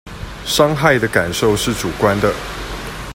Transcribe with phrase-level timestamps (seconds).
[0.47, 2.33] 傷害的感受是主觀的